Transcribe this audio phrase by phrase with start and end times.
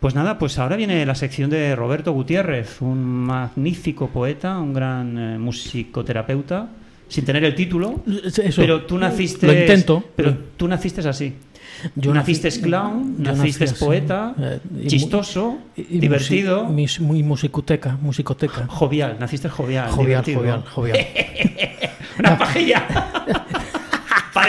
[0.00, 5.18] Pues nada, pues ahora viene la sección de Roberto Gutiérrez, un magnífico poeta, un gran
[5.18, 6.68] eh, musicoterapeuta,
[7.06, 9.46] sin tener el título, Eso, pero tú naciste...
[9.46, 10.02] Lo intento.
[10.16, 11.34] Pero tú naciste así.
[11.96, 17.22] Yo naciste nací- clown, yo naciste nací poeta, eh, y chistoso, y- y divertido, muy
[17.22, 18.66] musicoteca, musicoteca.
[18.68, 20.38] jovial, naciste jovial, Jovial, divertido.
[20.40, 20.98] jovial, jovial.
[22.18, 22.86] Una pajilla.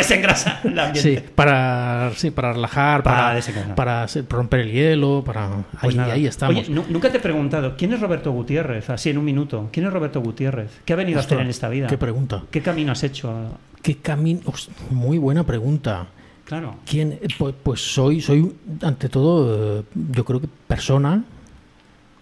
[0.07, 1.21] Desengrasar el ambiente.
[1.21, 3.39] Sí, para, sí, para relajar, Para
[3.75, 5.49] para, romper el hielo, para...
[5.79, 6.13] Pues ahí, nada.
[6.13, 6.69] ahí estamos.
[6.69, 8.89] Oye, nunca te he preguntado, ¿quién es Roberto Gutiérrez?
[8.89, 9.69] Así en un minuto.
[9.71, 10.71] ¿Quién es Roberto Gutiérrez?
[10.85, 11.87] ¿Qué ha venido a hacer en esta vida?
[11.87, 12.43] Qué pregunta.
[12.51, 13.57] ¿Qué camino has hecho?
[13.81, 14.41] ¿Qué camino?
[14.89, 16.07] Muy buena pregunta.
[16.45, 16.75] Claro.
[16.85, 17.19] ¿Quién?
[17.37, 19.83] Pues, pues soy, soy ante todo, eh,
[20.13, 21.23] yo creo que persona,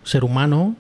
[0.04, 0.76] ser humano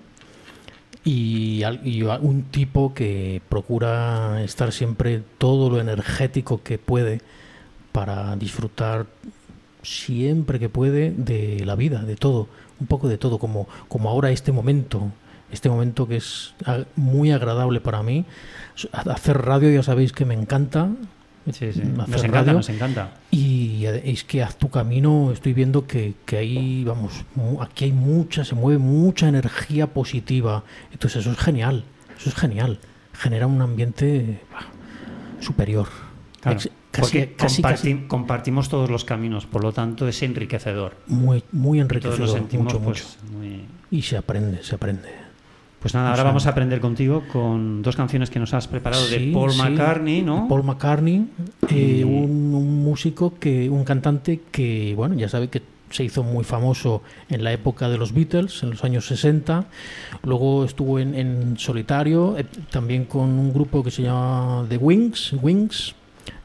[1.03, 7.21] y, y un tipo que procura estar siempre todo lo energético que puede
[7.91, 9.07] para disfrutar
[9.81, 12.47] siempre que puede de la vida, de todo,
[12.79, 15.11] un poco de todo, como, como ahora este momento,
[15.51, 16.53] este momento que es
[16.95, 18.25] muy agradable para mí.
[18.91, 20.89] Hacer radio ya sabéis que me encanta,
[21.51, 21.81] Sí, sí.
[21.81, 23.11] hacer Nos encanta, nos encanta.
[23.31, 27.23] y es que haz tu camino, estoy viendo que, que ahí, vamos,
[27.61, 30.63] aquí hay mucha, se mueve mucha energía positiva.
[30.91, 31.83] Entonces eso es genial,
[32.19, 32.79] eso es genial.
[33.13, 34.67] Genera un ambiente bah,
[35.41, 35.87] superior.
[36.41, 40.21] Claro, Ex- casi, porque casi, comparti- casi compartimos todos los caminos, por lo tanto es
[40.23, 40.95] enriquecedor.
[41.07, 43.37] muy, muy Todos enriquecedor, nos sentimos mucho, pues, mucho.
[43.37, 43.65] muy...
[43.91, 45.09] Y se aprende, se aprende.
[45.81, 48.67] Pues nada, O ahora sea- vamos a aprender contigo con dos canciones que nos has
[48.67, 49.61] preparado de Paul sí.
[49.61, 50.47] McCartney, ¿no?
[50.49, 51.27] Paul McCartney,
[51.69, 56.21] eh, Y- un, un músico que, un cantante que, bueno, ya sabe que se hizo
[56.21, 59.65] muy famoso en la época de los Beatles, en los años 60.
[60.23, 65.33] Luego estuvo en, en solitario, eh, también con un grupo que se llama The Wings,
[65.41, 65.95] Wings,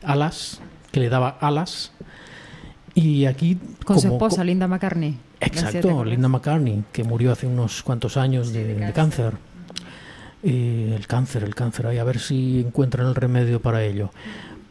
[0.03, 0.61] Alas,
[0.93, 1.91] que le daba alas.
[2.95, 5.19] Y aquí Con su esposa, Linda McCartney.
[5.41, 6.05] Gracias, ¿te Exacto?
[6.05, 9.35] Linda McCartney, que murió hace unos cuantos años de, de cáncer.
[10.43, 14.11] Eh, el cáncer, el cáncer, ahí a ver si encuentran el remedio para ello.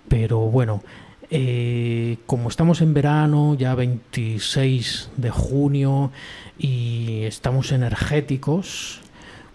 [0.07, 0.83] Pero bueno,
[1.31, 6.11] eh, como estamos en verano, ya 26 de junio,
[6.59, 9.01] y estamos energéticos,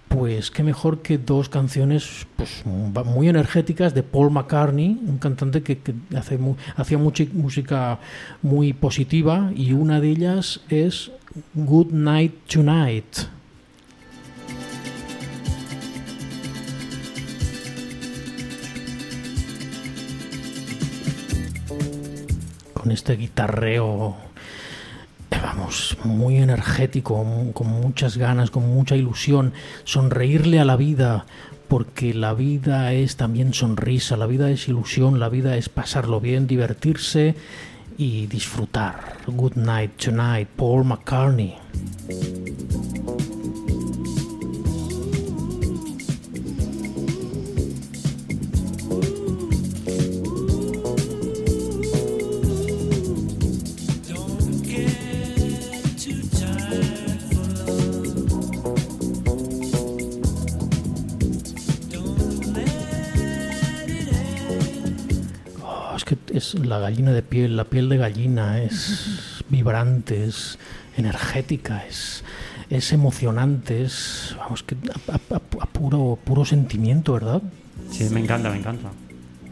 [0.09, 5.63] pues qué mejor que dos canciones pues, mu- muy energéticas de Paul McCartney, un cantante
[5.63, 5.79] que,
[6.17, 6.39] hace
[6.77, 7.99] hacía mucha música
[8.43, 11.11] muy positiva y una de ellas es
[11.55, 13.17] Good Night Tonight.
[22.75, 24.17] Con este guitarreo
[25.43, 29.53] vamos, muy energético, con muchas ganas, con mucha ilusión,
[29.85, 31.27] sonreírle a la vida,
[31.69, 36.47] porque la vida es también sonrisa, la vida es ilusión, la vida es pasarlo bien,
[36.47, 37.35] divertirse
[37.99, 39.19] y disfrutar.
[39.27, 41.57] Good night tonight, Paul McCartney.
[66.55, 70.59] Es la gallina de piel, la piel de gallina es vibrante, es
[70.97, 72.25] energética, es,
[72.71, 74.77] es emocionante, es vamos que
[75.09, 77.43] a, a- a- a puro puro sentimiento, ¿verdad?
[77.91, 78.91] Sí, me encanta, me encanta.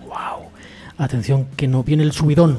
[0.06, 0.50] Wow.
[0.98, 2.58] Atención que no viene el subidón.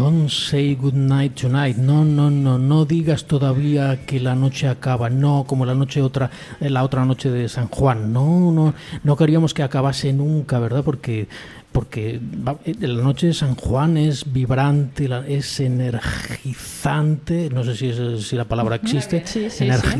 [0.00, 1.76] Don't say good night tonight.
[1.76, 5.10] No, no, no, no digas todavía que la noche acaba.
[5.10, 8.10] No, como la noche otra, eh, la otra noche de San Juan.
[8.10, 8.72] No, no,
[9.04, 10.82] no queríamos que acabase nunca, ¿verdad?
[10.84, 11.28] Porque,
[11.70, 12.18] porque
[12.64, 17.50] eh, la noche de San Juan es vibrante, es energizante.
[17.50, 19.22] No sé si, es- si la palabra existe.
[19.26, 19.90] Sí, sí, sí.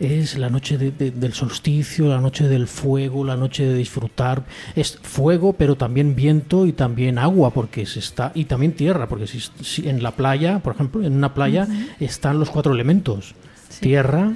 [0.00, 4.44] Es la noche de- de- del solsticio, la noche del fuego, la noche de disfrutar.
[4.76, 9.26] Es fuego, pero también viento y también agua, porque se está y también tierra, porque
[9.26, 11.66] si, si en la playa, por ejemplo, en una playa
[11.98, 13.34] están los cuatro elementos:
[13.80, 14.34] tierra,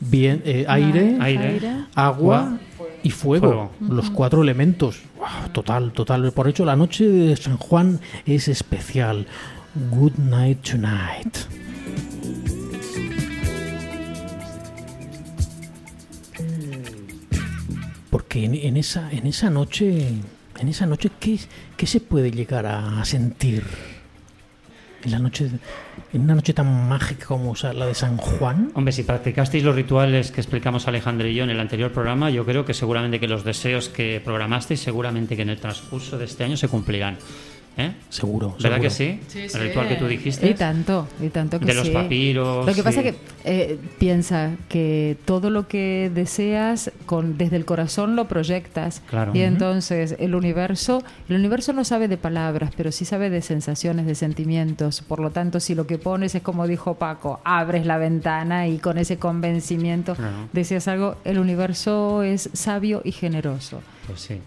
[0.00, 1.60] bien, eh, aire, Aire.
[1.94, 2.56] agua
[3.02, 3.94] y fuego, Fuego.
[3.94, 5.00] los cuatro elementos.
[5.18, 6.32] Wow, total, total.
[6.32, 9.26] Por hecho, la noche de San Juan es especial.
[9.90, 11.36] Good night tonight.
[18.28, 20.06] Porque en, en esa, en esa noche,
[20.60, 21.40] en esa noche, ¿qué,
[21.78, 23.64] qué se puede llegar a sentir?
[25.02, 25.48] En la noche,
[26.12, 28.70] en una noche tan mágica como la de San Juan.
[28.74, 32.44] Hombre, si practicasteis los rituales que explicamos Alejandro y yo en el anterior programa, yo
[32.44, 36.44] creo que seguramente que los deseos que programasteis, seguramente que en el transcurso de este
[36.44, 37.16] año se cumplirán.
[37.78, 37.92] ¿Eh?
[38.08, 38.56] Seguro.
[38.60, 39.20] ¿Verdad que sí?
[39.34, 40.50] El ritual que tú dijiste.
[40.50, 42.66] Y tanto, y tanto que De los papiros.
[42.66, 47.64] Lo que pasa es que eh, piensa que todo lo que deseas con desde el
[47.64, 49.00] corazón lo proyectas.
[49.08, 49.30] Claro.
[49.32, 54.06] Y entonces el universo, el universo no sabe de palabras, pero sí sabe de sensaciones,
[54.06, 55.00] de sentimientos.
[55.00, 58.78] Por lo tanto, si lo que pones es como dijo Paco, abres la ventana y
[58.78, 60.16] con ese convencimiento
[60.52, 63.82] deseas algo, el universo es sabio y generoso.
[64.08, 64.40] Pues sí.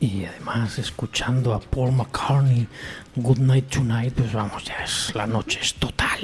[0.00, 2.68] Y además, escuchando a Paul McCartney,
[3.16, 6.20] Good Night Tonight, pues vamos, ya es la noche es total.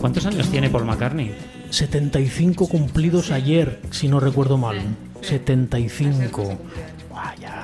[0.00, 1.34] ¿Cuántos años tiene Paul McCartney?
[1.70, 4.78] 75 cumplidos ayer, si no recuerdo mal.
[5.20, 6.58] 75.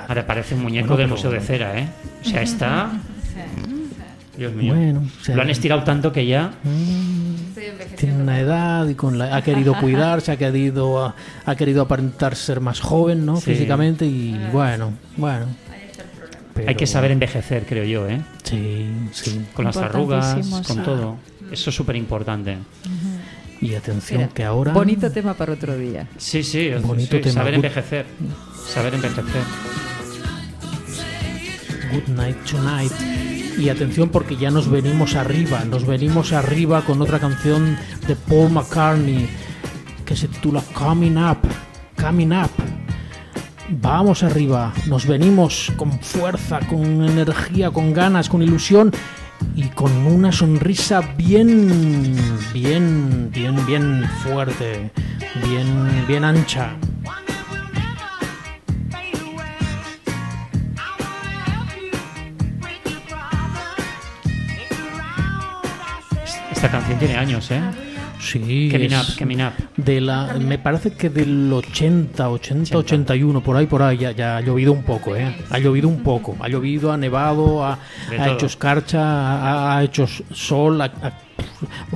[0.06, 1.88] Ahora parece un muñeco del Museo de Cera, ¿eh?
[2.22, 2.92] O sea, está...
[4.36, 4.74] Dios mío.
[5.28, 6.52] Lo han estirado tanto que ya...
[6.62, 7.27] Mm
[7.96, 11.14] tiene una edad y con la, ha querido cuidarse, ha querido,
[11.44, 13.40] ha, querido aparentar ser más joven, ¿no?
[13.40, 15.46] Físicamente y bueno, bueno.
[16.66, 18.20] Hay que saber envejecer, creo yo, ¿eh?
[18.42, 19.46] Sí, sí.
[19.54, 21.16] Con las arrugas, con todo.
[21.52, 22.58] Eso es súper importante.
[23.60, 24.72] Y atención que ahora...
[24.72, 26.06] Bonito tema para otro día.
[26.16, 28.06] Sí, sí, bonito saber envejecer.
[28.66, 29.42] Saber envejecer.
[31.92, 33.37] Good night tonight.
[33.58, 37.76] Y atención porque ya nos venimos arriba, nos venimos arriba con otra canción
[38.06, 39.28] de Paul McCartney
[40.04, 41.38] que se titula Coming Up,
[42.00, 42.50] Coming Up.
[43.68, 48.92] Vamos arriba, nos venimos con fuerza, con energía, con ganas, con ilusión
[49.56, 52.16] y con una sonrisa bien,
[52.54, 54.90] bien, bien, bien fuerte,
[55.44, 56.76] bien, bien ancha.
[66.58, 67.60] Esta canción tiene años, ¿eh?
[68.18, 68.68] Sí.
[68.68, 69.52] Kevin Up, Kevin Up.
[69.76, 74.40] De la, me parece que del 80, 80, 81, por ahí, por ahí, ya, ha
[74.40, 75.36] llovido un poco, ¿eh?
[75.50, 76.36] Ha llovido un poco.
[76.40, 77.78] Ha llovido, ha nevado, ha,
[78.10, 80.90] hecho escarcha, ha, hecho sol, ha,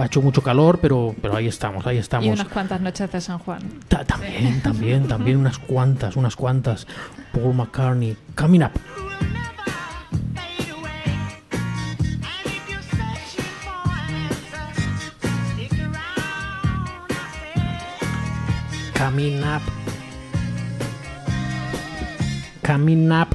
[0.05, 2.25] hecho mucho calor, pero, pero ahí estamos, ahí estamos.
[2.25, 3.63] Y unas cuantas noches de San Juan.
[3.89, 6.87] también, también, también unas cuantas, unas cuantas.
[7.33, 9.12] Paul McCartney, Coming Up.
[19.03, 19.63] Coming Up.
[22.63, 23.35] Coming Up.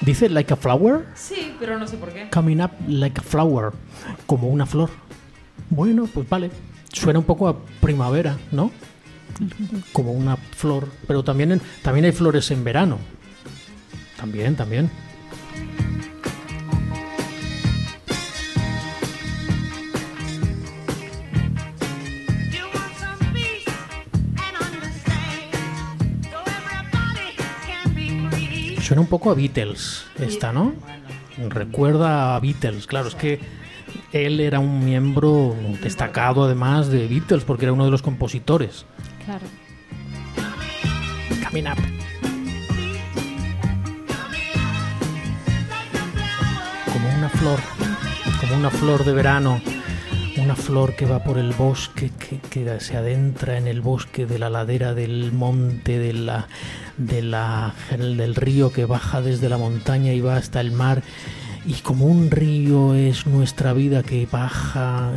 [0.00, 1.04] ¿Dice like a flower?
[1.14, 2.30] Sí, pero no sé por qué.
[2.30, 3.72] Coming up like a flower.
[4.24, 4.88] Como una flor.
[5.68, 6.50] Bueno, pues vale.
[6.90, 8.70] Suena un poco a primavera, ¿no?
[9.92, 10.88] Como una flor.
[11.06, 12.96] Pero también, también hay flores en verano.
[14.16, 14.90] También, también.
[28.88, 30.72] Suena un poco a Beatles esta, ¿no?
[31.50, 33.38] Recuerda a Beatles, claro, es que
[34.14, 38.86] él era un miembro destacado además de Beatles porque era uno de los compositores.
[39.26, 39.44] Claro.
[41.46, 41.76] Coming up.
[46.90, 47.60] Como una flor,
[48.40, 49.60] como una flor de verano
[50.48, 52.10] una flor que va por el bosque,
[52.48, 56.48] que, se adentra en el bosque de la ladera del monte, de la,
[56.96, 61.02] de la, del río que baja desde la montaña y va hasta el mar.
[61.66, 65.10] Y como un río es nuestra vida que baja,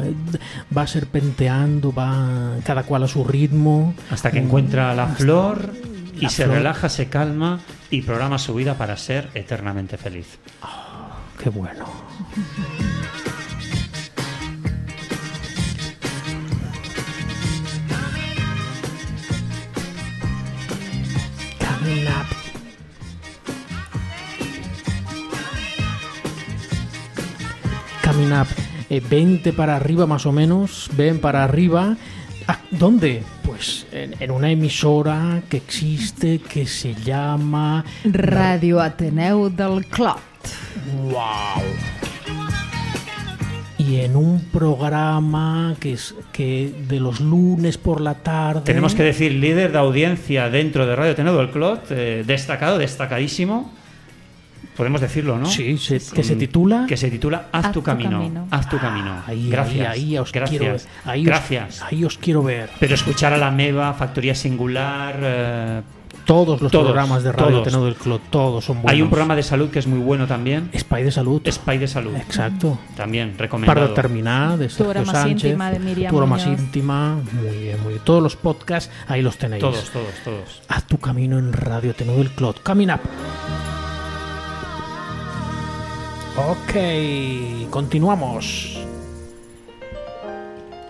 [0.77, 3.95] va serpenteando, va cada cual a su ritmo.
[4.09, 5.71] Hasta que encuentra la flor
[6.19, 10.39] y se relaja, se calma y programa su vida para ser eternamente feliz.
[10.61, 11.85] Oh, ¡Qué bueno!
[28.91, 31.95] Camina 20 eh, para arriba más o menos, ven para arriba.
[32.47, 33.23] Ah, ¿Dónde?
[33.43, 40.19] Pues en, una emisora que existe que se llama Radio Ateneu del Clot.
[41.03, 41.63] ¡Wow!
[43.77, 48.61] y en un programa que es que de los lunes por la tarde.
[48.63, 53.73] Tenemos que decir líder de audiencia dentro de Radio Ateneo del Clot, eh, destacado, destacadísimo.
[54.75, 55.45] Podemos decirlo, ¿no?
[55.45, 56.85] Sí, se- que se titula...
[56.87, 59.21] Que se titula Haz, tu, camino, Haz tu camino.
[59.27, 59.87] Ahí, gracias.
[59.89, 60.49] ahí, ahí os gracias.
[60.59, 60.81] quiero ver.
[61.05, 61.81] Ahí os- gracias.
[61.83, 62.69] ahí os quiero ver.
[62.79, 65.15] Pero escuchar a la Meva, Factoría Singular.
[65.21, 65.81] eh,
[66.25, 67.63] Todos los Todos, programas de Radio todos.
[67.63, 68.91] Tenor del Clot, todos son buenos.
[68.91, 70.69] Hay un programa de salud que es muy bueno también.
[70.77, 71.41] Spy de Salud.
[71.49, 72.15] Spy de salud.
[72.15, 72.77] Exacto.
[72.95, 73.79] También recomendado.
[73.87, 75.43] Para terminar, de Tu hora Sergio más Sánchez.
[75.45, 77.15] íntima de Miriam Tu hora más íntima.
[77.33, 78.01] Muy bien, muy bien.
[78.05, 79.61] Todos los podcasts, ahí los tenéis.
[79.61, 80.61] Todos, todos, todos.
[80.67, 82.61] Haz tu camino en Radio Tenor del Clot.
[82.61, 82.99] Coming up.
[86.49, 88.81] Ok, continuamos.